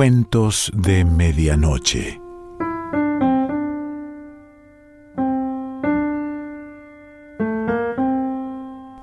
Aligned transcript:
Cuentos 0.00 0.72
de 0.74 1.04
Medianoche. 1.04 2.18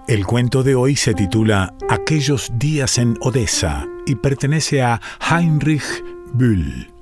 El 0.07 0.25
cuento 0.25 0.63
de 0.63 0.73
hoy 0.73 0.95
se 0.95 1.13
titula 1.13 1.75
Aquellos 1.87 2.51
días 2.55 2.97
en 2.97 3.15
Odessa 3.21 3.85
y 4.07 4.15
pertenece 4.15 4.81
a 4.81 4.99
Heinrich 5.29 6.03
Bühl. 6.33 6.96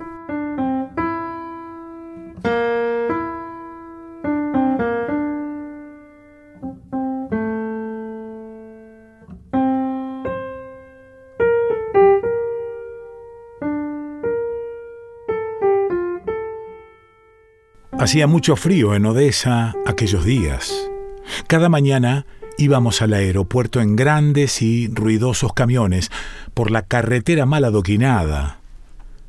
Hacía 17.98 18.26
mucho 18.26 18.56
frío 18.56 18.94
en 18.94 19.06
Odessa 19.06 19.74
aquellos 19.86 20.22
días. 20.22 20.70
Cada 21.46 21.70
mañana 21.70 22.26
íbamos 22.58 23.00
al 23.00 23.14
aeropuerto 23.14 23.80
en 23.80 23.96
grandes 23.96 24.60
y 24.60 24.88
ruidosos 24.88 25.54
camiones 25.54 26.10
por 26.52 26.70
la 26.70 26.82
carretera 26.82 27.46
mal 27.46 27.64
adoquinada. 27.64 28.60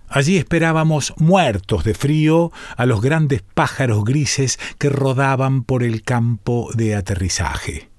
Allí 0.09 0.35
esperábamos 0.35 1.13
muertos 1.15 1.85
de 1.85 1.93
frío 1.93 2.51
a 2.75 2.85
los 2.85 3.01
grandes 3.01 3.41
pájaros 3.41 4.03
grises 4.03 4.59
que 4.77 4.89
rodaban 4.89 5.63
por 5.63 5.81
el 5.81 6.03
campo 6.03 6.69
de 6.73 6.93
aterrizaje. 6.93 7.89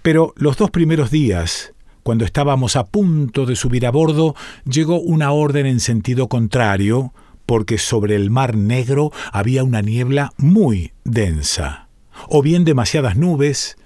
Pero 0.00 0.32
los 0.36 0.56
dos 0.56 0.70
primeros 0.70 1.10
días, 1.10 1.74
cuando 2.02 2.24
estábamos 2.24 2.76
a 2.76 2.86
punto 2.86 3.44
de 3.44 3.56
subir 3.56 3.86
a 3.86 3.90
bordo, 3.90 4.34
llegó 4.64 5.00
una 5.00 5.32
orden 5.32 5.66
en 5.66 5.80
sentido 5.80 6.28
contrario, 6.28 7.12
porque 7.50 7.78
sobre 7.78 8.14
el 8.14 8.30
mar 8.30 8.56
negro 8.56 9.10
había 9.32 9.64
una 9.64 9.82
niebla 9.82 10.32
muy 10.36 10.92
densa, 11.02 11.88
o 12.28 12.42
bien 12.42 12.64
demasiadas 12.64 13.16
nubes, 13.16 13.76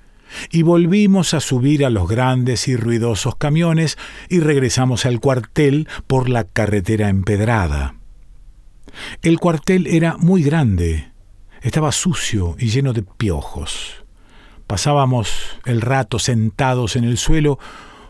y 0.50 0.60
volvimos 0.60 1.32
a 1.32 1.40
subir 1.40 1.86
a 1.86 1.88
los 1.88 2.06
grandes 2.06 2.68
y 2.68 2.76
ruidosos 2.76 3.36
camiones 3.36 3.96
y 4.28 4.40
regresamos 4.40 5.06
al 5.06 5.18
cuartel 5.18 5.88
por 6.06 6.28
la 6.28 6.44
carretera 6.44 7.08
empedrada. 7.08 7.94
El 9.22 9.40
cuartel 9.40 9.86
era 9.86 10.18
muy 10.18 10.42
grande, 10.42 11.12
estaba 11.62 11.90
sucio 11.90 12.56
y 12.58 12.66
lleno 12.66 12.92
de 12.92 13.02
piojos. 13.02 14.04
Pasábamos 14.66 15.58
el 15.64 15.80
rato 15.80 16.18
sentados 16.18 16.96
en 16.96 17.04
el 17.04 17.16
suelo 17.16 17.58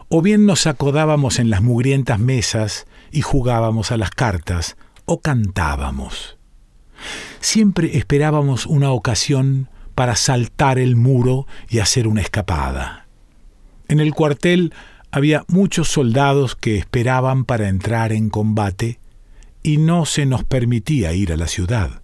o 0.09 0.21
bien 0.21 0.47
nos 0.47 0.67
acodábamos 0.67 1.39
en 1.39 1.49
las 1.49 1.63
mugrientas 1.63 2.19
mesas 2.19 2.89
y 3.13 3.21
jugábamos 3.21 3.93
a 3.93 3.97
las 3.97 4.11
cartas, 4.11 4.77
o 5.07 5.21
cantábamos. 5.21 6.39
Siempre 7.41 7.97
esperábamos 7.99 8.67
una 8.67 8.91
ocasión 8.91 9.69
para 9.95 10.17
saltar 10.17 10.79
el 10.79 10.97
muro 10.97 11.47
y 11.69 11.79
hacer 11.79 12.09
una 12.09 12.21
escapada. 12.21 13.07
En 13.89 14.01
el 14.01 14.15
cuartel 14.15 14.73
había 15.11 15.45
muchos 15.49 15.89
soldados 15.89 16.57
que 16.57 16.77
esperaban 16.77 17.45
para 17.45 17.69
entrar 17.69 18.13
en 18.13 18.31
combate 18.31 18.99
y 19.63 19.77
no 19.77 20.07
se 20.07 20.27
nos 20.27 20.45
permitía 20.45 21.13
ir 21.13 21.33
a 21.33 21.37
la 21.37 21.47
ciudad. 21.47 22.03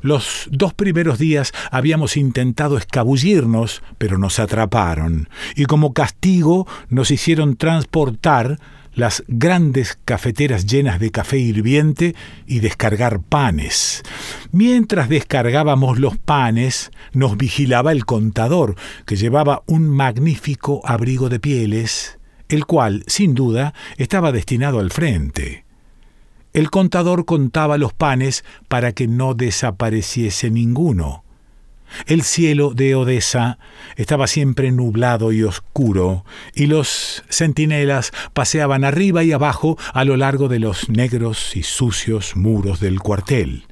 Los 0.00 0.48
dos 0.52 0.74
primeros 0.74 1.18
días 1.18 1.52
habíamos 1.72 2.16
intentado 2.16 2.78
escabullirnos, 2.78 3.82
pero 3.98 4.16
nos 4.16 4.38
atraparon, 4.38 5.28
y 5.56 5.64
como 5.64 5.92
castigo 5.92 6.68
nos 6.88 7.10
hicieron 7.10 7.56
transportar 7.56 8.60
las 8.98 9.22
grandes 9.28 9.96
cafeteras 10.04 10.66
llenas 10.66 10.98
de 10.98 11.12
café 11.12 11.38
hirviente 11.38 12.16
y 12.48 12.58
descargar 12.58 13.20
panes. 13.20 14.02
Mientras 14.50 15.08
descargábamos 15.08 16.00
los 16.00 16.18
panes, 16.18 16.90
nos 17.12 17.36
vigilaba 17.36 17.92
el 17.92 18.04
contador, 18.04 18.74
que 19.06 19.14
llevaba 19.14 19.62
un 19.66 19.88
magnífico 19.88 20.80
abrigo 20.84 21.28
de 21.28 21.38
pieles, 21.38 22.18
el 22.48 22.66
cual, 22.66 23.04
sin 23.06 23.36
duda, 23.36 23.72
estaba 23.98 24.32
destinado 24.32 24.80
al 24.80 24.90
frente. 24.90 25.64
El 26.52 26.68
contador 26.68 27.24
contaba 27.24 27.78
los 27.78 27.92
panes 27.92 28.44
para 28.66 28.90
que 28.90 29.06
no 29.06 29.34
desapareciese 29.34 30.50
ninguno. 30.50 31.22
El 32.06 32.22
cielo 32.22 32.72
de 32.74 32.94
Odessa 32.94 33.58
estaba 33.96 34.26
siempre 34.26 34.70
nublado 34.72 35.32
y 35.32 35.42
oscuro, 35.42 36.24
y 36.54 36.66
los 36.66 37.24
centinelas 37.28 38.12
paseaban 38.32 38.84
arriba 38.84 39.24
y 39.24 39.32
abajo 39.32 39.78
a 39.92 40.04
lo 40.04 40.16
largo 40.16 40.48
de 40.48 40.58
los 40.58 40.88
negros 40.88 41.56
y 41.56 41.62
sucios 41.62 42.36
muros 42.36 42.80
del 42.80 43.00
cuartel. 43.00 43.64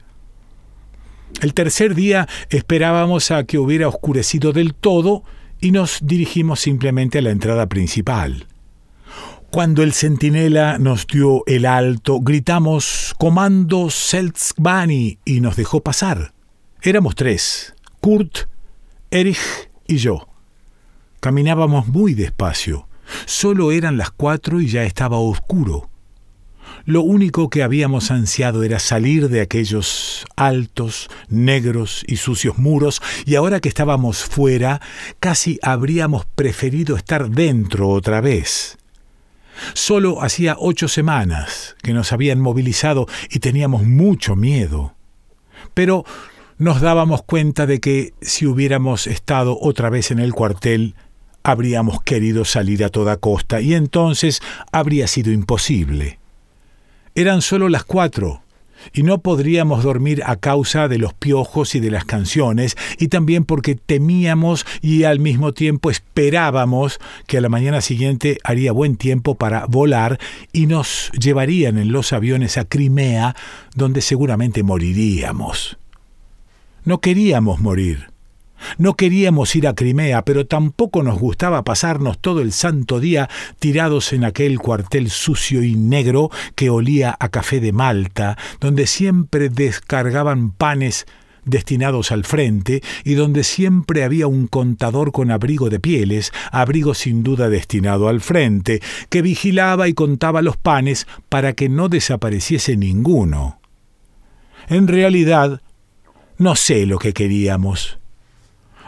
El 1.41 1.55
tercer 1.55 1.95
día 1.95 2.29
esperábamos 2.51 3.31
a 3.31 3.45
que 3.45 3.59
hubiera 3.59 3.89
oscurecido 3.89 4.53
del 4.53 4.75
todo 4.75 5.23
y 5.61 5.71
nos 5.71 5.99
dirigimos 6.03 6.61
simplemente 6.61 7.19
a 7.19 7.23
la 7.23 7.31
entrada 7.31 7.67
principal. 7.69 8.47
Cuando 9.51 9.83
el 9.83 9.93
centinela 9.93 10.79
nos 10.79 11.07
dio 11.07 11.43
el 11.47 11.67
alto, 11.67 12.21
gritamos 12.21 13.15
Comando 13.19 13.91
Seltzbani 13.91 15.19
y 15.25 15.41
nos 15.41 15.57
dejó 15.57 15.81
pasar. 15.81 16.33
Éramos 16.83 17.15
tres, 17.15 17.75
Kurt, 18.01 18.49
Erich 19.11 19.71
y 19.87 19.97
yo. 19.97 20.29
Caminábamos 21.21 21.89
muy 21.89 22.15
despacio. 22.15 22.89
Solo 23.25 23.73
eran 23.73 23.97
las 23.97 24.11
cuatro 24.11 24.61
y 24.61 24.69
ya 24.69 24.85
estaba 24.85 25.19
oscuro. 25.19 25.89
Lo 26.85 27.03
único 27.03 27.51
que 27.51 27.65
habíamos 27.65 28.13
ansiado 28.13 28.63
era 28.63 28.79
salir 28.79 29.29
de 29.29 29.41
aquellos 29.41 30.25
altos, 30.37 31.09
negros 31.29 32.05
y 32.07 32.17
sucios 32.17 32.59
muros, 32.59 33.03
y 33.25 33.35
ahora 33.35 33.59
que 33.59 33.69
estábamos 33.69 34.25
fuera, 34.25 34.81
casi 35.19 35.59
habríamos 35.63 36.27
preferido 36.27 36.97
estar 36.97 37.29
dentro 37.29 37.89
otra 37.89 38.21
vez. 38.21 38.79
Solo 39.75 40.23
hacía 40.23 40.57
ocho 40.59 40.87
semanas 40.87 41.75
que 41.83 41.93
nos 41.93 42.13
habían 42.13 42.41
movilizado 42.41 43.07
y 43.31 43.41
teníamos 43.41 43.83
mucho 43.83 44.37
miedo. 44.37 44.95
Pero 45.75 46.05
nos 46.59 46.81
dábamos 46.81 47.23
cuenta 47.23 47.67
de 47.67 47.81
que 47.81 48.15
si 48.21 48.47
hubiéramos 48.47 49.07
estado 49.07 49.59
otra 49.61 49.91
vez 49.91 50.11
en 50.11 50.19
el 50.19 50.33
cuartel, 50.33 50.95
habríamos 51.43 52.03
querido 52.03 52.45
salir 52.45 52.83
a 52.85 52.89
toda 52.89 53.19
costa 53.19 53.61
y 53.61 53.75
entonces 53.75 54.41
habría 54.73 55.07
sido 55.07 55.33
imposible. 55.33 56.19
Eran 57.15 57.41
solo 57.43 57.69
las 57.69 57.85
cuatro, 57.85 58.43
y 58.93 59.03
no 59.03 59.19
podríamos 59.19 59.83
dormir 59.83 60.23
a 60.27 60.37
causa 60.37 60.89
de 60.89 60.99
los 60.99 61.15
piojos 61.15 61.75
y 61.75 61.81
de 61.81 61.91
las 61.91 62.05
canciones, 62.05 62.77
y 62.99 63.09
también 63.09 63.45
porque 63.45 63.75
temíamos 63.75 64.67
y 64.83 65.05
al 65.05 65.19
mismo 65.19 65.53
tiempo 65.53 65.91
esperábamos 65.91 66.99
que 67.27 67.39
a 67.39 67.41
la 67.41 67.49
mañana 67.49 67.81
siguiente 67.81 68.39
haría 68.45 68.73
buen 68.73 68.97
tiempo 68.97 69.35
para 69.35 69.67
volar 69.67 70.19
y 70.53 70.67
nos 70.67 71.11
llevarían 71.13 71.79
en 71.79 71.93
los 71.93 72.13
aviones 72.13 72.59
a 72.59 72.65
Crimea, 72.65 73.35
donde 73.75 74.01
seguramente 74.01 74.63
moriríamos. 74.63 75.79
No 76.87 77.01
queríamos 77.01 77.59
morir. 77.59 78.13
No 78.79 78.95
queríamos 78.95 79.57
ir 79.57 79.67
a 79.67 79.75
Crimea, 79.75 80.23
pero 80.23 80.47
tampoco 80.47 81.03
nos 81.03 81.19
gustaba 81.19 81.65
pasarnos 81.65 82.21
todo 82.21 82.41
el 82.41 82.53
santo 82.53 83.01
día 83.01 83.29
tirados 83.59 84.13
en 84.13 84.25
aquel 84.25 84.61
cuartel 84.61 85.11
sucio 85.11 85.65
y 85.65 85.75
negro 85.75 86.31
que 86.55 86.71
olía 86.71 87.17
a 87.19 87.29
café 87.29 87.59
de 87.59 87.73
Malta, 87.73 88.39
donde 88.61 88.87
siempre 88.87 89.49
descargaban 89.49 90.53
panes 90.53 91.07
destinados 91.45 92.13
al 92.13 92.25
frente 92.25 92.85
y 93.03 93.15
donde 93.15 93.43
siempre 93.43 94.05
había 94.05 94.29
un 94.29 94.47
contador 94.47 95.11
con 95.11 95.33
abrigo 95.33 95.71
de 95.71 95.81
pieles, 95.81 96.33
abrigo 96.53 96.95
sin 96.95 97.25
duda 97.25 97.49
destinado 97.49 98.07
al 98.07 98.21
frente, 98.21 98.81
que 99.11 99.23
vigilaba 99.23 99.89
y 99.89 99.93
contaba 99.93 100.41
los 100.41 100.57
panes 100.57 101.09
para 101.29 101.53
que 101.55 101.69
no 101.69 101.89
desapareciese 101.89 102.77
ninguno. 102.77 103.59
En 104.69 104.87
realidad, 104.87 105.61
no 106.39 106.57
sé 106.57 106.87
lo 106.87 106.99
que 106.99 107.13
queríamos. 107.13 107.99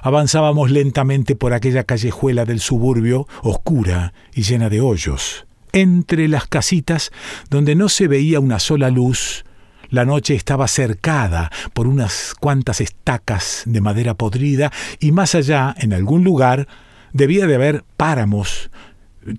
Avanzábamos 0.03 0.71
lentamente 0.71 1.35
por 1.35 1.53
aquella 1.53 1.85
callejuela 1.85 2.45
del 2.45 2.61
suburbio, 2.61 3.27
oscura 3.43 4.12
y 4.33 4.43
llena 4.43 4.69
de 4.69 4.81
hoyos. 4.81 5.47
Entre 5.73 6.29
las 6.29 6.47
casitas, 6.47 7.11
donde 7.50 7.75
no 7.75 7.89
se 7.89 8.09
veía 8.09 8.41
una 8.41 8.59
sola 8.59 8.91
luz, 8.91 9.45
la 9.91 10.05
noche 10.05 10.35
estaba 10.35 10.69
cercada 10.69 11.50
por 11.73 11.87
unas 11.87 12.35
cuantas 12.39 12.81
estacas 12.81 13.62
de 13.67 13.81
madera 13.81 14.15
podrida 14.15 14.71
y 15.01 15.12
más 15.12 15.35
allá, 15.35 15.75
en 15.79 15.93
algún 15.93 16.25
lugar, 16.25 16.69
debía 17.12 17.47
de 17.47 17.55
haber 17.55 17.85
páramos, 17.97 18.71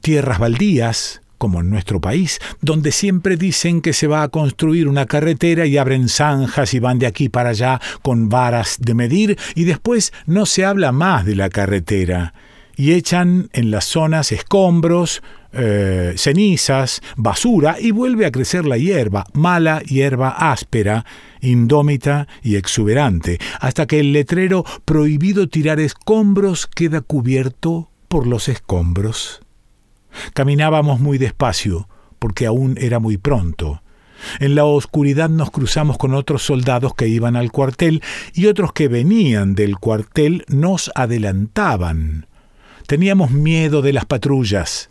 tierras 0.02 0.40
baldías, 0.40 1.22
como 1.40 1.62
en 1.62 1.72
nuestro 1.72 2.00
país, 2.00 2.40
donde 2.62 2.92
siempre 2.92 3.36
dicen 3.36 3.82
que 3.82 3.94
se 3.94 4.06
va 4.06 4.22
a 4.22 4.30
construir 4.30 4.88
una 4.88 5.08
carretera 5.08 5.66
y 5.66 5.78
abren 5.78 6.08
zanjas 6.08 6.76
y 6.76 6.80
van 6.80 7.00
de 7.00 7.08
aquí 7.08 7.30
para 7.30 7.50
allá 7.50 7.82
con 8.04 8.30
varas 8.30 8.78
de 8.80 8.94
medir 8.94 9.40
y 9.56 9.64
después 9.64 10.14
no 10.28 10.46
se 10.46 10.66
habla 10.66 10.92
más 10.92 11.26
de 11.26 11.36
la 11.36 11.50
carretera 11.50 12.36
y 12.80 12.94
echan 12.94 13.50
en 13.52 13.72
las 13.72 13.84
zonas 13.84 14.32
escombros, 14.32 15.22
eh, 15.52 16.14
cenizas, 16.16 17.02
basura 17.18 17.76
y 17.78 17.92
vuelve 17.92 18.26
a 18.26 18.32
crecer 18.32 18.66
la 18.66 18.78
hierba, 18.78 19.26
mala 19.34 19.82
hierba 19.82 20.30
áspera, 20.30 21.04
indómita 21.42 22.30
y 22.42 22.56
exuberante, 22.56 23.38
hasta 23.60 23.86
que 23.86 24.00
el 24.00 24.14
letrero 24.14 24.64
prohibido 24.86 25.50
tirar 25.50 25.82
escombros 25.82 26.68
queda 26.68 27.02
cubierto 27.02 27.90
por 28.08 28.26
los 28.26 28.48
escombros. 28.48 29.42
Caminábamos 30.34 31.00
muy 31.00 31.18
despacio, 31.18 31.88
porque 32.20 32.46
aún 32.46 32.76
era 32.80 33.00
muy 33.00 33.18
pronto. 33.18 33.82
En 34.40 34.56
la 34.56 34.66
oscuridad 34.66 35.30
nos 35.30 35.52
cruzamos 35.52 35.98
con 35.98 36.14
otros 36.14 36.44
soldados 36.44 36.94
que 36.94 37.08
iban 37.08 37.36
al 37.36 37.52
cuartel 37.52 38.04
y 38.34 38.48
otros 38.48 38.74
que 38.74 38.88
venían 38.88 39.56
del 39.56 39.78
cuartel 39.78 40.46
nos 40.48 40.92
adelantaban. 40.96 42.28
Teníamos 42.86 43.32
miedo 43.32 43.82
de 43.82 43.94
las 43.94 44.06
patrullas 44.06 44.90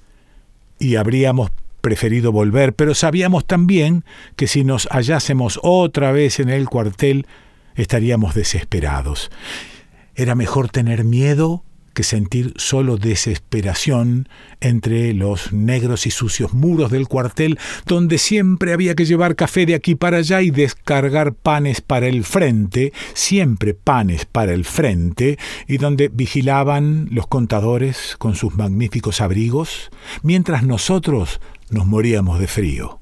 y 0.79 0.97
habríamos 0.97 1.51
preferido 1.81 2.33
volver, 2.33 2.75
pero 2.75 2.95
sabíamos 2.95 3.47
también 3.47 4.05
que 4.37 4.47
si 4.47 4.65
nos 4.65 4.89
hallásemos 4.91 5.59
otra 5.63 6.13
vez 6.13 6.41
en 6.41 6.49
el 6.49 6.69
cuartel 6.69 7.27
estaríamos 7.75 8.35
desesperados. 8.35 9.31
Era 10.15 10.35
mejor 10.35 10.69
tener 10.69 11.05
miedo 11.05 11.65
que 11.99 12.05
sentir 12.05 12.55
solo 12.55 12.97
desesperación 12.97 14.29
entre 14.61 15.13
los 15.15 15.53
negros 15.53 16.07
y 16.07 16.13
sucios 16.13 16.55
muros 16.55 16.93
del 16.93 17.09
cuartel, 17.09 17.59
donde 17.87 18.19
siempre 18.19 18.73
había 18.73 18.95
que 18.95 19.05
llevar 19.05 19.35
café 19.35 19.67
de 19.67 19.75
aquí 19.75 19.97
para 19.97 20.19
allá 20.19 20.41
y 20.41 20.53
descargar 20.53 21.35
panes 21.35 21.81
para 21.81 22.07
el 22.07 22.23
frente, 22.23 22.93
siempre 23.15 23.75
panes 23.75 24.27
para 24.27 24.53
el 24.53 24.65
frente, 24.65 25.41
y 25.67 25.79
donde 25.79 26.07
vigilaban 26.07 27.09
los 27.11 27.27
contadores 27.27 28.15
con 28.17 28.37
sus 28.37 28.55
magníficos 28.55 29.21
abrigos, 29.21 29.91
mientras 30.23 30.63
nosotros 30.63 31.41
nos 31.69 31.85
moríamos 31.85 32.39
de 32.39 32.47
frío. 32.47 33.01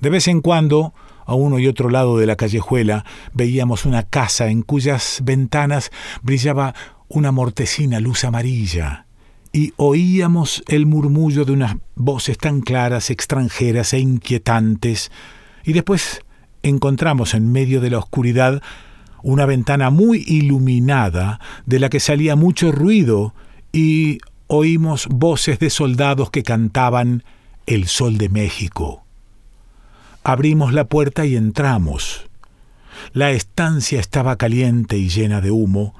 De 0.00 0.10
vez 0.10 0.28
en 0.28 0.40
cuando, 0.40 0.94
a 1.26 1.34
uno 1.34 1.58
y 1.58 1.66
otro 1.66 1.90
lado 1.90 2.16
de 2.16 2.26
la 2.26 2.36
callejuela, 2.36 3.04
veíamos 3.34 3.86
una 3.86 4.04
casa 4.04 4.50
en 4.50 4.62
cuyas 4.62 5.18
ventanas 5.24 5.90
brillaba 6.22 6.76
una 7.08 7.32
mortecina 7.32 8.00
luz 8.00 8.24
amarilla, 8.24 9.06
y 9.52 9.72
oíamos 9.76 10.62
el 10.68 10.86
murmullo 10.86 11.44
de 11.44 11.52
unas 11.52 11.76
voces 11.94 12.38
tan 12.38 12.60
claras, 12.60 13.10
extranjeras 13.10 13.92
e 13.94 13.98
inquietantes, 13.98 15.10
y 15.64 15.72
después 15.72 16.20
encontramos 16.62 17.34
en 17.34 17.50
medio 17.50 17.80
de 17.80 17.90
la 17.90 17.98
oscuridad 17.98 18.62
una 19.22 19.46
ventana 19.46 19.90
muy 19.90 20.24
iluminada 20.26 21.40
de 21.66 21.80
la 21.80 21.88
que 21.88 22.00
salía 22.00 22.36
mucho 22.36 22.72
ruido 22.72 23.34
y 23.72 24.18
oímos 24.46 25.06
voces 25.08 25.58
de 25.58 25.70
soldados 25.70 26.30
que 26.30 26.42
cantaban 26.42 27.24
El 27.66 27.86
Sol 27.86 28.18
de 28.18 28.28
México. 28.28 29.04
Abrimos 30.24 30.72
la 30.72 30.84
puerta 30.84 31.26
y 31.26 31.36
entramos. 31.36 32.28
La 33.12 33.30
estancia 33.30 34.00
estaba 34.00 34.36
caliente 34.36 34.98
y 34.98 35.08
llena 35.08 35.40
de 35.40 35.50
humo, 35.50 35.94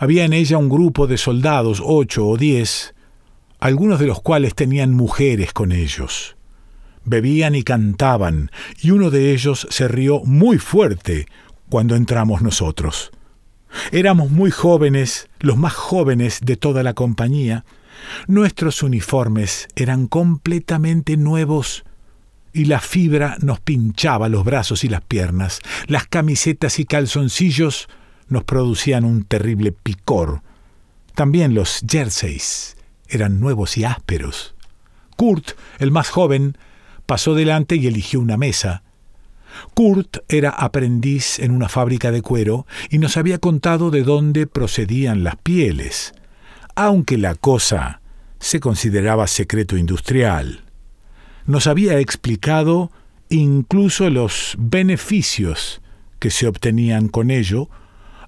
había 0.00 0.24
en 0.24 0.32
ella 0.32 0.56
un 0.56 0.70
grupo 0.70 1.06
de 1.06 1.18
soldados, 1.18 1.82
ocho 1.84 2.26
o 2.26 2.38
diez, 2.38 2.94
algunos 3.58 4.00
de 4.00 4.06
los 4.06 4.22
cuales 4.22 4.54
tenían 4.54 4.94
mujeres 4.94 5.52
con 5.52 5.72
ellos. 5.72 6.36
Bebían 7.04 7.54
y 7.54 7.64
cantaban, 7.64 8.50
y 8.80 8.92
uno 8.92 9.10
de 9.10 9.34
ellos 9.34 9.66
se 9.68 9.88
rió 9.88 10.22
muy 10.24 10.56
fuerte 10.56 11.26
cuando 11.68 11.96
entramos 11.96 12.40
nosotros. 12.40 13.10
Éramos 13.92 14.30
muy 14.30 14.50
jóvenes, 14.50 15.28
los 15.38 15.58
más 15.58 15.74
jóvenes 15.74 16.40
de 16.42 16.56
toda 16.56 16.82
la 16.82 16.94
compañía. 16.94 17.66
Nuestros 18.26 18.82
uniformes 18.82 19.68
eran 19.76 20.06
completamente 20.06 21.18
nuevos 21.18 21.84
y 22.54 22.64
la 22.64 22.80
fibra 22.80 23.36
nos 23.42 23.60
pinchaba 23.60 24.30
los 24.30 24.44
brazos 24.44 24.82
y 24.82 24.88
las 24.88 25.02
piernas. 25.02 25.60
Las 25.88 26.06
camisetas 26.06 26.78
y 26.78 26.86
calzoncillos 26.86 27.86
nos 28.30 28.44
producían 28.44 29.04
un 29.04 29.24
terrible 29.24 29.72
picor. 29.72 30.42
También 31.14 31.54
los 31.54 31.82
jerseys 31.86 32.76
eran 33.08 33.40
nuevos 33.40 33.76
y 33.76 33.84
ásperos. 33.84 34.54
Kurt, 35.16 35.50
el 35.78 35.90
más 35.90 36.08
joven, 36.08 36.56
pasó 37.04 37.34
delante 37.34 37.76
y 37.76 37.86
eligió 37.86 38.20
una 38.20 38.38
mesa. 38.38 38.82
Kurt 39.74 40.18
era 40.28 40.50
aprendiz 40.50 41.38
en 41.40 41.50
una 41.50 41.68
fábrica 41.68 42.12
de 42.12 42.22
cuero 42.22 42.66
y 42.88 42.98
nos 42.98 43.16
había 43.16 43.38
contado 43.38 43.90
de 43.90 44.04
dónde 44.04 44.46
procedían 44.46 45.24
las 45.24 45.36
pieles, 45.36 46.14
aunque 46.76 47.18
la 47.18 47.34
cosa 47.34 48.00
se 48.38 48.60
consideraba 48.60 49.26
secreto 49.26 49.76
industrial. 49.76 50.62
Nos 51.46 51.66
había 51.66 51.98
explicado 51.98 52.92
incluso 53.28 54.08
los 54.08 54.54
beneficios 54.58 55.82
que 56.20 56.30
se 56.30 56.46
obtenían 56.46 57.08
con 57.08 57.30
ello 57.30 57.68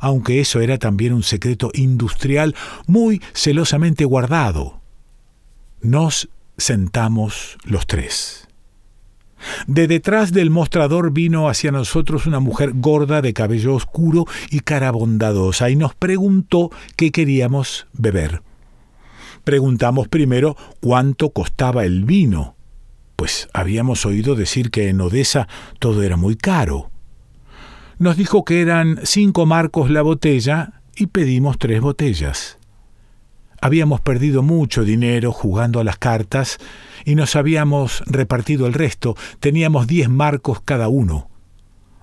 aunque 0.02 0.40
eso 0.40 0.60
era 0.60 0.78
también 0.78 1.12
un 1.12 1.22
secreto 1.22 1.70
industrial 1.75 2.56
muy 2.88 3.22
celosamente 3.32 4.04
guardado. 4.04 4.81
Nos 5.81 6.28
sentamos 6.58 7.56
los 7.64 7.87
tres. 7.87 8.49
De 9.69 9.87
detrás 9.87 10.32
del 10.32 10.50
mostrador 10.50 11.12
vino 11.12 11.49
hacia 11.49 11.70
nosotros 11.70 12.26
una 12.26 12.40
mujer 12.40 12.72
gorda 12.75 13.22
de 13.22 13.32
cabello 13.32 13.75
oscuro 13.75 14.26
y 14.50 14.60
cara 14.60 14.90
bondadosa 14.90 15.70
y 15.70 15.76
nos 15.76 15.94
preguntó 15.94 16.70
qué 16.96 17.12
queríamos 17.12 17.87
beber. 17.93 18.43
Preguntamos 19.44 20.08
primero 20.08 20.56
cuánto 20.81 21.31
costaba 21.31 21.84
el 21.84 22.05
vino, 22.05 22.56
pues 23.14 23.48
habíamos 23.52 24.05
oído 24.05 24.34
decir 24.34 24.72
que 24.72 24.88
en 24.88 25.00
Odessa 25.00 25.46
todo 25.78 26.02
era 26.02 26.16
muy 26.16 26.34
caro. 26.34 26.92
Nos 28.02 28.16
dijo 28.16 28.44
que 28.44 28.60
eran 28.60 28.99
cinco 29.04 29.46
marcos 29.46 29.88
la 29.88 30.02
botella 30.02 30.82
y 30.96 31.06
pedimos 31.06 31.56
tres 31.56 31.81
botellas. 31.81 32.58
Habíamos 33.60 34.00
perdido 34.00 34.43
mucho 34.43 34.82
dinero 34.82 35.31
jugando 35.31 35.78
a 35.78 35.84
las 35.84 35.99
cartas 35.99 36.58
y 37.04 37.14
nos 37.14 37.37
habíamos 37.37 38.02
repartido 38.06 38.66
el 38.66 38.75
resto. 38.75 39.14
Teníamos 39.38 39.87
diez 39.87 40.08
marcos 40.08 40.60
cada 40.64 40.88
uno. 40.88 41.31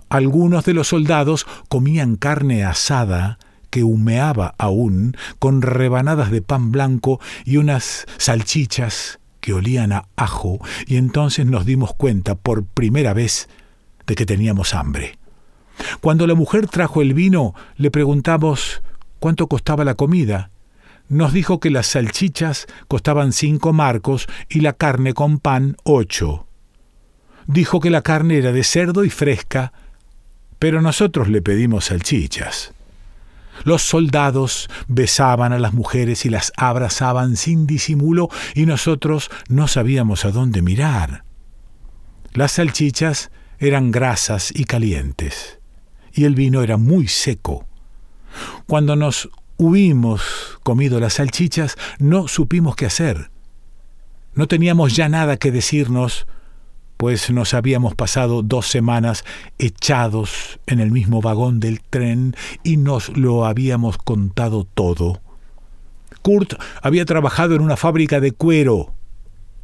Algunos 0.08 0.64
de 0.64 0.74
los 0.74 0.88
soldados 0.88 1.46
comían 1.68 2.16
carne 2.16 2.64
asada 2.64 3.38
que 3.70 3.84
humeaba 3.84 4.56
aún, 4.58 5.18
con 5.38 5.62
rebanadas 5.62 6.32
de 6.32 6.42
pan 6.42 6.72
blanco 6.72 7.20
y 7.44 7.58
unas 7.58 8.06
salchichas 8.18 9.20
que 9.42 9.52
olían 9.52 9.92
a 9.92 10.06
ajo, 10.16 10.60
y 10.88 10.96
entonces 10.96 11.46
nos 11.46 11.66
dimos 11.66 11.94
cuenta 11.94 12.36
por 12.36 12.64
primera 12.64 13.14
vez 13.14 13.50
de 14.08 14.16
que 14.16 14.26
teníamos 14.26 14.74
hambre. 14.74 15.19
Cuando 16.02 16.28
la 16.28 16.36
mujer 16.36 16.68
trajo 16.68 17.02
el 17.02 17.14
vino, 17.14 17.54
le 17.76 17.92
preguntamos 17.92 18.82
cuánto 19.20 19.48
costaba 19.48 19.84
la 19.84 19.96
comida. 19.96 20.52
Nos 21.10 21.34
dijo 21.34 21.60
que 21.60 21.70
las 21.70 21.88
salchichas 21.88 22.68
costaban 22.88 23.34
cinco 23.34 23.74
marcos 23.74 24.28
y 24.48 24.62
la 24.62 24.74
carne 24.74 25.14
con 25.14 25.40
pan 25.40 25.76
ocho. 25.84 26.48
Dijo 27.48 27.80
que 27.80 27.90
la 27.90 28.04
carne 28.04 28.38
era 28.38 28.52
de 28.52 28.64
cerdo 28.64 29.04
y 29.04 29.10
fresca, 29.10 29.74
pero 30.60 30.82
nosotros 30.82 31.28
le 31.30 31.42
pedimos 31.42 31.86
salchichas. 31.86 32.74
Los 33.64 33.82
soldados 33.82 34.70
besaban 34.88 35.52
a 35.52 35.60
las 35.60 35.74
mujeres 35.74 36.26
y 36.26 36.30
las 36.30 36.54
abrazaban 36.56 37.36
sin 37.36 37.66
disimulo 37.66 38.30
y 38.54 38.66
nosotros 38.66 39.32
no 39.50 39.68
sabíamos 39.68 40.26
a 40.26 40.32
dónde 40.32 40.62
mirar. 40.62 41.24
Las 42.34 42.54
salchichas 42.54 43.32
eran 43.58 43.92
grasas 43.92 44.52
y 44.56 44.64
calientes 44.66 45.59
y 46.20 46.26
el 46.26 46.36
vino 46.36 46.62
era 46.62 46.76
muy 46.76 47.08
seco. 47.08 47.66
Cuando 48.68 48.98
nos 48.98 49.30
hubimos 49.56 50.22
comido 50.64 51.00
las 51.00 51.14
salchichas, 51.14 51.78
no 51.98 52.28
supimos 52.28 52.76
qué 52.76 52.88
hacer. 52.88 53.32
No 54.34 54.46
teníamos 54.50 54.98
ya 54.98 55.08
nada 55.08 55.38
que 55.38 55.50
decirnos, 55.50 56.28
pues 56.98 57.32
nos 57.32 57.54
habíamos 57.54 57.96
pasado 57.96 58.42
dos 58.42 58.68
semanas 58.68 59.24
echados 59.60 60.60
en 60.68 60.82
el 60.82 60.92
mismo 60.92 61.22
vagón 61.22 61.62
del 61.62 61.80
tren 61.80 62.36
y 62.66 62.76
nos 62.76 63.16
lo 63.18 63.46
habíamos 63.46 63.98
contado 63.98 64.66
todo. 64.66 65.22
Kurt 66.22 66.56
había 66.82 67.06
trabajado 67.06 67.56
en 67.56 67.62
una 67.62 67.78
fábrica 67.78 68.20
de 68.20 68.34
cuero, 68.34 68.94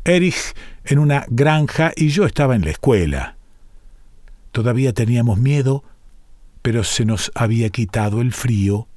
Erich 0.05 0.55
en 0.85 1.00
una 1.00 1.25
granja 1.27 1.91
y 1.97 2.07
yo 2.07 2.25
estaba 2.25 2.55
en 2.55 2.63
la 2.63 2.71
escuela. 2.71 3.35
Todavía 4.53 4.93
teníamos 4.93 5.38
miedo 5.38 5.83
pero 6.65 6.84
se 6.84 7.05
nos 7.05 7.31
había 7.36 7.69
quitado 7.69 8.22
el 8.22 8.34
frío. 8.34 8.88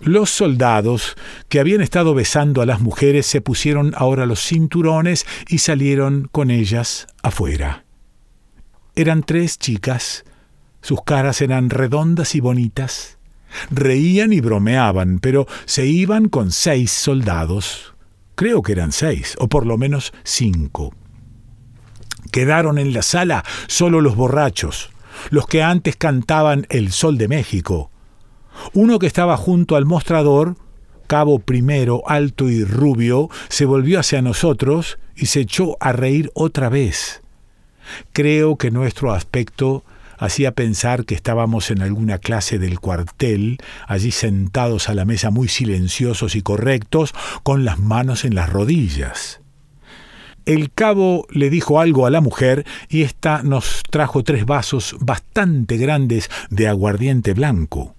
Los 0.00 0.30
soldados 0.30 1.14
que 1.50 1.60
habían 1.60 1.82
estado 1.82 2.14
besando 2.14 2.62
a 2.62 2.66
las 2.66 2.80
mujeres 2.80 3.26
se 3.26 3.42
pusieron 3.42 3.92
ahora 3.98 4.24
los 4.24 4.40
cinturones 4.40 5.26
y 5.48 5.58
salieron 5.58 6.30
con 6.32 6.50
ellas 6.50 7.06
afuera. 7.22 7.84
Eran 8.96 9.24
tres 9.24 9.58
chicas, 9.58 10.24
sus 10.80 11.02
caras 11.04 11.42
eran 11.42 11.68
redondas 11.68 12.34
y 12.34 12.40
bonitas. 12.40 13.18
Reían 13.70 14.32
y 14.32 14.40
bromeaban, 14.40 15.18
pero 15.18 15.46
se 15.66 15.84
iban 15.84 16.30
con 16.30 16.50
seis 16.50 16.92
soldados, 16.92 17.92
creo 18.36 18.62
que 18.62 18.72
eran 18.72 18.92
seis, 18.92 19.36
o 19.38 19.50
por 19.50 19.66
lo 19.66 19.76
menos 19.76 20.14
cinco. 20.24 20.94
Quedaron 22.30 22.78
en 22.78 22.94
la 22.94 23.02
sala 23.02 23.44
solo 23.66 24.00
los 24.00 24.16
borrachos, 24.16 24.91
los 25.30 25.46
que 25.46 25.62
antes 25.62 25.96
cantaban 25.96 26.66
El 26.70 26.92
Sol 26.92 27.18
de 27.18 27.28
México. 27.28 27.90
Uno 28.72 28.98
que 28.98 29.06
estaba 29.06 29.36
junto 29.36 29.76
al 29.76 29.86
mostrador, 29.86 30.56
cabo 31.06 31.38
primero, 31.38 32.02
alto 32.06 32.48
y 32.48 32.64
rubio, 32.64 33.28
se 33.48 33.64
volvió 33.64 34.00
hacia 34.00 34.22
nosotros 34.22 34.98
y 35.16 35.26
se 35.26 35.40
echó 35.40 35.76
a 35.80 35.92
reír 35.92 36.30
otra 36.34 36.68
vez. 36.68 37.22
Creo 38.12 38.56
que 38.56 38.70
nuestro 38.70 39.12
aspecto 39.12 39.84
hacía 40.18 40.52
pensar 40.52 41.04
que 41.04 41.14
estábamos 41.14 41.70
en 41.70 41.82
alguna 41.82 42.18
clase 42.18 42.58
del 42.58 42.78
cuartel, 42.78 43.58
allí 43.88 44.12
sentados 44.12 44.88
a 44.88 44.94
la 44.94 45.04
mesa 45.04 45.30
muy 45.30 45.48
silenciosos 45.48 46.36
y 46.36 46.42
correctos, 46.42 47.12
con 47.42 47.64
las 47.64 47.78
manos 47.78 48.24
en 48.24 48.34
las 48.34 48.48
rodillas. 48.48 49.41
El 50.44 50.72
cabo 50.72 51.26
le 51.30 51.50
dijo 51.50 51.78
algo 51.78 52.06
a 52.06 52.10
la 52.10 52.20
mujer 52.20 52.66
y 52.88 53.02
ésta 53.02 53.42
nos 53.44 53.82
trajo 53.90 54.24
tres 54.24 54.44
vasos 54.44 54.96
bastante 55.00 55.76
grandes 55.76 56.30
de 56.50 56.66
aguardiente 56.66 57.32
blanco. 57.32 57.94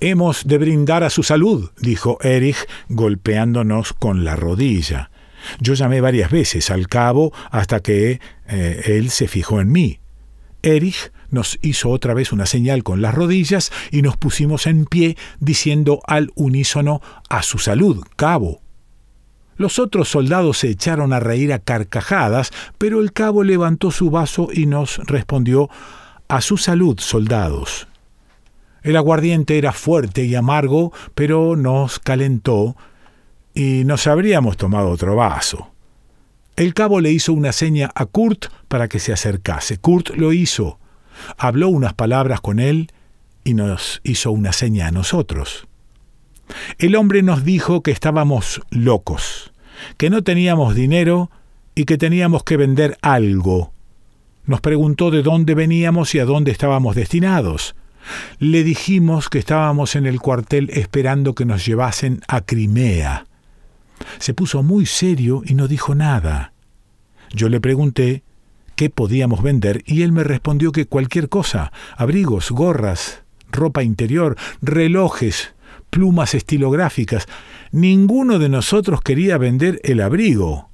Hemos 0.00 0.46
de 0.46 0.58
brindar 0.58 1.04
a 1.04 1.10
su 1.10 1.22
salud, 1.22 1.70
dijo 1.80 2.18
Erich, 2.22 2.68
golpeándonos 2.88 3.92
con 3.92 4.24
la 4.24 4.36
rodilla. 4.36 5.10
Yo 5.60 5.74
llamé 5.74 6.00
varias 6.00 6.30
veces 6.30 6.70
al 6.70 6.88
cabo 6.88 7.32
hasta 7.50 7.80
que 7.80 8.20
eh, 8.48 8.82
él 8.86 9.10
se 9.10 9.28
fijó 9.28 9.60
en 9.60 9.70
mí. 9.70 9.98
Erich 10.62 11.12
nos 11.30 11.58
hizo 11.62 11.90
otra 11.90 12.14
vez 12.14 12.32
una 12.32 12.46
señal 12.46 12.82
con 12.82 13.02
las 13.02 13.14
rodillas 13.14 13.72
y 13.90 14.02
nos 14.02 14.16
pusimos 14.16 14.66
en 14.66 14.86
pie 14.86 15.16
diciendo 15.40 16.00
al 16.06 16.30
unísono 16.34 17.02
a 17.28 17.42
su 17.42 17.58
salud, 17.58 18.02
cabo. 18.16 18.62
Los 19.58 19.80
otros 19.80 20.08
soldados 20.08 20.58
se 20.58 20.70
echaron 20.70 21.12
a 21.12 21.20
reír 21.20 21.52
a 21.52 21.58
carcajadas, 21.58 22.52
pero 22.78 23.00
el 23.00 23.12
cabo 23.12 23.42
levantó 23.42 23.90
su 23.90 24.08
vaso 24.10 24.48
y 24.52 24.66
nos 24.66 24.98
respondió 24.98 25.68
A 26.28 26.40
su 26.40 26.56
salud, 26.56 26.98
soldados. 26.98 27.88
El 28.82 28.96
aguardiente 28.96 29.58
era 29.58 29.72
fuerte 29.72 30.24
y 30.24 30.34
amargo, 30.34 30.92
pero 31.14 31.56
nos 31.56 31.98
calentó 31.98 32.76
y 33.52 33.82
nos 33.84 34.06
habríamos 34.06 34.56
tomado 34.56 34.88
otro 34.88 35.16
vaso. 35.16 35.72
El 36.54 36.74
cabo 36.74 37.00
le 37.00 37.12
hizo 37.12 37.32
una 37.32 37.52
seña 37.52 37.90
a 37.94 38.06
Kurt 38.06 38.46
para 38.68 38.88
que 38.88 38.98
se 38.98 39.12
acercase. 39.12 39.78
Kurt 39.78 40.10
lo 40.16 40.32
hizo. 40.32 40.78
Habló 41.36 41.68
unas 41.68 41.94
palabras 41.94 42.40
con 42.40 42.60
él 42.60 42.90
y 43.44 43.54
nos 43.54 44.00
hizo 44.04 44.30
una 44.30 44.52
seña 44.52 44.88
a 44.88 44.90
nosotros. 44.90 45.67
El 46.78 46.96
hombre 46.96 47.22
nos 47.22 47.44
dijo 47.44 47.82
que 47.82 47.90
estábamos 47.90 48.62
locos, 48.70 49.52
que 49.96 50.10
no 50.10 50.22
teníamos 50.22 50.74
dinero 50.74 51.30
y 51.74 51.84
que 51.84 51.98
teníamos 51.98 52.42
que 52.42 52.56
vender 52.56 52.96
algo. 53.02 53.72
Nos 54.44 54.60
preguntó 54.60 55.10
de 55.10 55.22
dónde 55.22 55.54
veníamos 55.54 56.14
y 56.14 56.18
a 56.18 56.24
dónde 56.24 56.50
estábamos 56.50 56.96
destinados. 56.96 57.74
Le 58.38 58.64
dijimos 58.64 59.28
que 59.28 59.38
estábamos 59.38 59.94
en 59.94 60.06
el 60.06 60.20
cuartel 60.20 60.70
esperando 60.72 61.34
que 61.34 61.44
nos 61.44 61.66
llevasen 61.66 62.22
a 62.28 62.40
Crimea. 62.40 63.26
Se 64.18 64.34
puso 64.34 64.62
muy 64.62 64.86
serio 64.86 65.42
y 65.44 65.54
no 65.54 65.68
dijo 65.68 65.94
nada. 65.94 66.52
Yo 67.30 67.48
le 67.48 67.60
pregunté 67.60 68.22
qué 68.76 68.90
podíamos 68.90 69.42
vender 69.42 69.82
y 69.86 70.02
él 70.02 70.12
me 70.12 70.24
respondió 70.24 70.72
que 70.72 70.86
cualquier 70.86 71.28
cosa, 71.28 71.72
abrigos, 71.96 72.50
gorras, 72.50 73.22
ropa 73.50 73.82
interior, 73.82 74.36
relojes, 74.62 75.52
plumas 75.90 76.34
estilográficas. 76.34 77.26
Ninguno 77.72 78.38
de 78.38 78.48
nosotros 78.48 79.00
quería 79.02 79.38
vender 79.38 79.80
el 79.84 80.00
abrigo. 80.00 80.68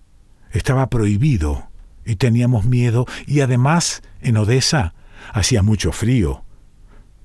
Estaba 0.50 0.88
prohibido 0.88 1.68
y 2.04 2.16
teníamos 2.16 2.64
miedo 2.64 3.06
y 3.26 3.40
además 3.40 4.02
en 4.20 4.36
Odessa 4.36 4.94
hacía 5.32 5.62
mucho 5.62 5.92
frío. 5.92 6.44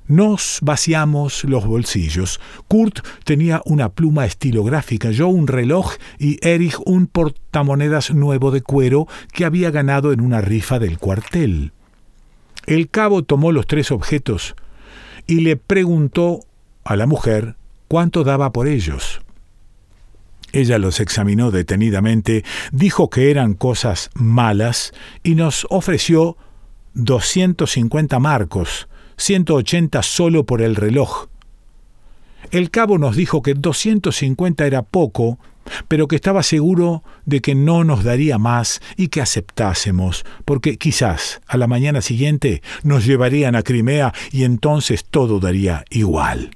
Nos 0.08 0.58
vaciamos 0.64 1.44
los 1.44 1.68
bolsillos. 1.68 2.42
Kurt 2.68 3.06
tenía 3.26 3.62
una 3.66 3.90
pluma 3.90 4.26
estilográfica, 4.26 5.12
yo 5.12 5.28
un 5.28 5.46
reloj 5.46 5.94
y 6.18 6.40
Erich 6.42 6.80
un 6.84 7.06
portamonedas 7.06 8.12
nuevo 8.12 8.50
de 8.50 8.64
cuero 8.64 9.08
que 9.32 9.46
había 9.46 9.70
ganado 9.70 10.12
en 10.12 10.22
una 10.22 10.42
rifa 10.42 10.80
del 10.80 10.98
cuartel. 10.98 11.74
El 12.66 12.90
cabo 12.90 13.22
tomó 13.22 13.52
los 13.52 13.68
tres 13.68 13.92
objetos 13.92 14.56
y 15.28 15.42
le 15.42 15.58
preguntó 15.58 16.40
a 16.84 16.96
la 16.96 17.06
mujer 17.06 17.56
cuánto 17.90 18.24
daba 18.24 18.54
por 18.54 18.70
ellos. 18.70 19.20
Ella 20.54 20.78
los 20.78 21.02
examinó 21.02 21.52
detenidamente, 21.52 22.46
dijo 22.72 23.10
que 23.10 23.30
eran 23.30 23.54
cosas 23.54 24.10
malas 24.14 24.94
y 25.22 25.36
nos 25.36 25.68
ofreció 25.70 26.38
doscientos 26.94 27.72
cincuenta 27.72 28.20
marcos, 28.20 28.88
180 29.18 30.02
solo 30.02 30.46
por 30.46 30.62
el 30.62 30.76
reloj. 30.76 31.28
El 32.52 32.72
cabo 32.72 32.98
nos 32.98 33.16
dijo 33.16 33.42
que 33.42 33.54
250 33.54 34.66
era 34.66 34.82
poco, 34.82 35.38
pero 35.88 36.08
que 36.08 36.16
estaba 36.16 36.42
seguro 36.42 37.04
de 37.26 37.42
que 37.42 37.54
no 37.54 37.84
nos 37.84 38.04
daría 38.04 38.38
más 38.38 38.82
y 38.98 39.10
que 39.10 39.22
aceptásemos, 39.22 40.26
porque 40.46 40.78
quizás 40.78 41.42
a 41.48 41.58
la 41.58 41.68
mañana 41.68 42.02
siguiente 42.02 42.64
nos 42.84 43.06
llevarían 43.06 43.56
a 43.56 43.62
Crimea 43.62 44.14
y 44.32 44.46
entonces 44.46 45.06
todo 45.06 45.40
daría 45.40 45.86
igual. 45.90 46.52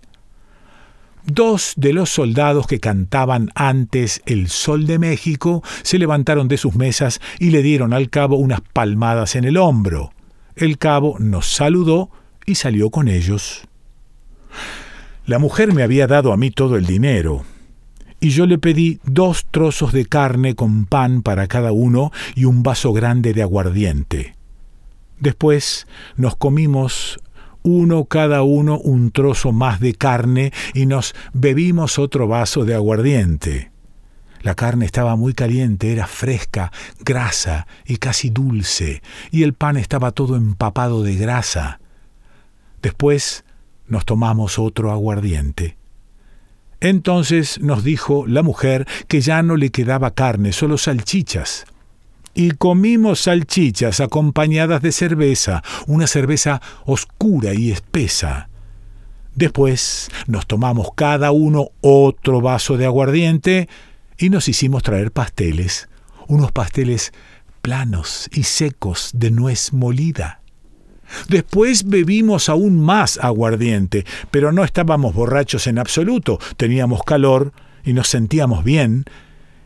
Dos 1.25 1.73
de 1.77 1.93
los 1.93 2.09
soldados 2.09 2.67
que 2.67 2.81
cantaban 2.81 3.49
antes 3.55 4.21
El 4.25 4.49
Sol 4.49 4.85
de 4.85 4.99
México 4.99 5.63
se 5.81 5.97
levantaron 5.97 6.49
de 6.49 6.57
sus 6.57 6.75
mesas 6.75 7.21
y 7.39 7.51
le 7.51 7.61
dieron 7.61 7.93
al 7.93 8.09
cabo 8.09 8.35
unas 8.35 8.59
palmadas 8.59 9.35
en 9.35 9.45
el 9.45 9.55
hombro. 9.55 10.11
El 10.55 10.77
cabo 10.77 11.15
nos 11.19 11.47
saludó 11.47 12.11
y 12.45 12.55
salió 12.55 12.89
con 12.89 13.07
ellos. 13.07 13.61
La 15.25 15.39
mujer 15.39 15.73
me 15.73 15.83
había 15.83 16.07
dado 16.07 16.33
a 16.33 16.37
mí 16.37 16.51
todo 16.51 16.75
el 16.75 16.85
dinero, 16.85 17.45
y 18.19 18.29
yo 18.31 18.45
le 18.45 18.57
pedí 18.57 18.99
dos 19.03 19.45
trozos 19.49 19.93
de 19.93 20.05
carne 20.05 20.55
con 20.55 20.85
pan 20.85 21.21
para 21.21 21.47
cada 21.47 21.71
uno 21.71 22.11
y 22.35 22.43
un 22.43 22.63
vaso 22.63 22.91
grande 22.91 23.33
de 23.33 23.41
aguardiente. 23.41 24.35
Después 25.19 25.87
nos 26.17 26.35
comimos 26.35 27.19
uno 27.63 28.05
cada 28.05 28.43
uno 28.43 28.77
un 28.77 29.11
trozo 29.11 29.51
más 29.51 29.79
de 29.79 29.93
carne 29.93 30.51
y 30.73 30.85
nos 30.85 31.15
bebimos 31.33 31.97
otro 31.97 32.27
vaso 32.27 32.65
de 32.65 32.75
aguardiente. 32.75 33.71
La 34.41 34.55
carne 34.55 34.85
estaba 34.85 35.15
muy 35.15 35.33
caliente, 35.33 35.91
era 35.91 36.05
fresca, 36.05 36.71
grasa 36.99 37.65
y 37.85 37.97
casi 37.97 38.29
dulce, 38.29 39.01
y 39.31 39.43
el 39.43 39.53
pan 39.53 39.77
estaba 39.77 40.11
todo 40.11 40.35
empapado 40.35 41.01
de 41.01 41.15
grasa. 41.15 41.79
Después 42.81 43.45
nos 43.87 44.03
tomamos 44.03 44.59
otro 44.59 44.91
aguardiente. 44.91 45.77
Entonces 46.81 47.61
nos 47.61 47.85
dijo 47.85 48.27
la 48.27 48.43
mujer 48.43 48.85
que 49.07 49.21
ya 49.21 49.41
no 49.41 49.55
le 49.55 49.69
quedaba 49.69 50.11
carne, 50.11 50.51
solo 50.51 50.77
salchichas. 50.77 51.65
Y 52.33 52.51
comimos 52.51 53.21
salchichas 53.21 53.99
acompañadas 53.99 54.81
de 54.81 54.91
cerveza, 54.91 55.63
una 55.87 56.07
cerveza 56.07 56.61
oscura 56.85 57.53
y 57.53 57.71
espesa. 57.71 58.49
Después 59.35 60.09
nos 60.27 60.47
tomamos 60.47 60.89
cada 60.95 61.31
uno 61.31 61.69
otro 61.81 62.41
vaso 62.41 62.77
de 62.77 62.85
aguardiente 62.85 63.67
y 64.17 64.29
nos 64.29 64.47
hicimos 64.47 64.83
traer 64.83 65.11
pasteles, 65.11 65.89
unos 66.27 66.51
pasteles 66.51 67.13
planos 67.61 68.29
y 68.33 68.43
secos 68.43 69.11
de 69.13 69.31
nuez 69.31 69.73
molida. 69.73 70.41
Después 71.29 71.87
bebimos 71.87 72.49
aún 72.49 72.79
más 72.79 73.17
aguardiente, 73.17 74.05
pero 74.31 74.51
no 74.51 74.63
estábamos 74.63 75.13
borrachos 75.13 75.67
en 75.67 75.79
absoluto, 75.79 76.39
teníamos 76.57 77.03
calor 77.03 77.53
y 77.83 77.93
nos 77.93 78.07
sentíamos 78.09 78.63
bien, 78.63 79.05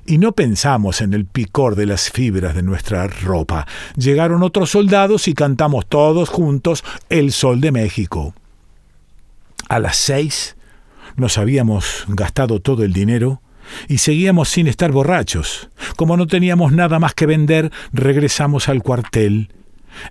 y 0.07 0.17
no 0.17 0.31
pensamos 0.31 1.01
en 1.01 1.13
el 1.13 1.25
picor 1.25 1.75
de 1.75 1.85
las 1.85 2.09
fibras 2.09 2.55
de 2.55 2.63
nuestra 2.63 3.07
ropa. 3.07 3.67
Llegaron 3.95 4.41
otros 4.41 4.71
soldados 4.71 5.27
y 5.27 5.33
cantamos 5.33 5.85
todos 5.85 6.29
juntos 6.29 6.83
El 7.09 7.31
Sol 7.33 7.61
de 7.61 7.71
México. 7.71 8.33
A 9.67 9.79
las 9.79 9.97
seis 9.97 10.55
nos 11.17 11.37
habíamos 11.37 12.05
gastado 12.07 12.61
todo 12.61 12.83
el 12.83 12.93
dinero 12.93 13.41
y 13.89 13.97
seguíamos 13.97 14.47
sin 14.47 14.67
estar 14.67 14.91
borrachos. 14.91 15.69
Como 15.97 16.15
no 16.15 16.25
teníamos 16.25 16.71
nada 16.71 16.99
más 16.99 17.13
que 17.13 17.25
vender, 17.25 17.71
regresamos 17.91 18.69
al 18.69 18.81
cuartel 18.81 19.49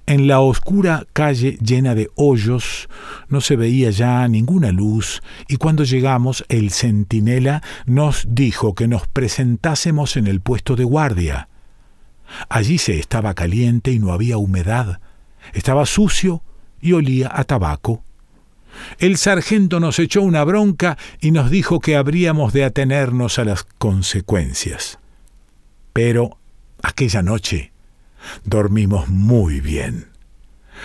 en 0.07 0.27
la 0.27 0.41
oscura 0.41 1.07
calle 1.13 1.59
llena 1.61 1.95
de 1.95 2.11
hoyos 2.15 2.89
no 3.29 3.41
se 3.41 3.57
veía 3.57 3.91
ya 3.91 4.27
ninguna 4.29 4.73
luz 4.73 5.23
y 5.49 5.57
cuando 5.57 5.85
llegamos 5.85 6.45
el 6.49 6.71
centinela 6.71 7.63
nos 7.87 8.27
dijo 8.29 8.75
que 8.75 8.89
nos 8.89 9.07
presentásemos 9.07 10.17
en 10.17 10.27
el 10.27 10.41
puesto 10.41 10.77
de 10.77 10.85
guardia. 10.85 11.49
Allí 12.49 12.79
se 12.79 12.99
estaba 12.99 13.35
caliente 13.35 13.93
y 13.93 13.99
no 13.99 14.13
había 14.13 14.39
humedad. 14.39 15.01
Estaba 15.53 15.87
sucio 15.87 16.43
y 16.81 16.93
olía 16.93 17.31
a 17.33 17.45
tabaco. 17.45 18.03
El 18.99 19.17
sargento 19.17 19.81
nos 19.81 19.99
echó 19.99 20.23
una 20.23 20.45
bronca 20.45 20.99
y 21.21 21.31
nos 21.31 21.51
dijo 21.51 21.81
que 21.81 21.97
habríamos 21.97 22.53
de 22.53 22.65
atenernos 22.65 23.39
a 23.39 23.45
las 23.45 23.65
consecuencias. 23.65 24.99
Pero 25.93 26.39
aquella 26.83 27.23
noche 27.23 27.73
dormimos 28.45 29.09
muy 29.09 29.61
bien. 29.61 30.09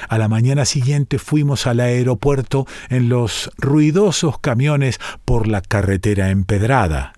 A 0.10 0.18
la 0.18 0.28
mañana 0.28 0.66
siguiente 0.66 1.20
fuimos 1.20 1.68
al 1.68 1.80
aeropuerto 1.80 2.66
en 2.90 3.10
los 3.10 3.52
ruidosos 3.58 4.40
camiones 4.40 5.00
por 5.26 5.48
la 5.48 5.62
carretera 5.62 6.30
empedrada. 6.30 7.14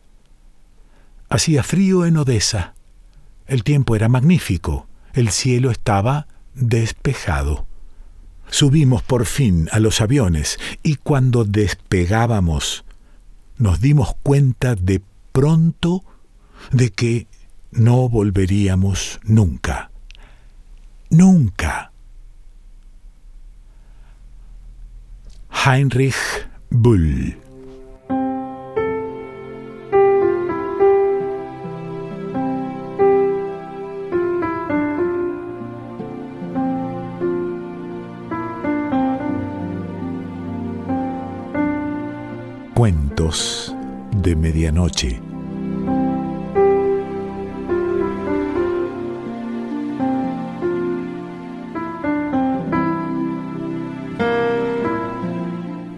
Hacía 1.30 1.64
frío 1.64 2.06
en 2.06 2.18
Odessa. 2.18 2.74
El 3.48 3.64
tiempo 3.64 3.96
era 3.96 4.10
magnífico. 4.10 4.88
El 5.14 5.30
cielo 5.30 5.72
estaba 5.72 6.28
despejado. 6.56 7.68
Subimos 8.50 9.02
por 9.02 9.26
fin 9.26 9.68
a 9.72 9.80
los 9.80 10.02
aviones 10.02 10.60
y 10.84 10.96
cuando 10.96 11.44
despegábamos 11.44 12.86
nos 13.58 13.82
dimos 13.82 14.16
cuenta 14.22 14.76
de 14.76 15.02
pronto 15.32 16.04
de 16.72 16.92
que 16.92 17.28
no 17.72 18.10
volveríamos 18.10 19.20
nunca. 19.24 19.93
Nunca. 21.14 21.92
Heinrich 25.52 26.16
Bull 26.72 27.38
Cuentos 42.74 43.76
de 44.18 44.36
Medianoche. 44.36 45.33